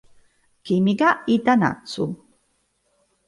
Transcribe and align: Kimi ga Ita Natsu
Kimi 0.65 0.93
ga 0.99 1.09
Ita 1.33 1.53
Natsu 1.61 2.05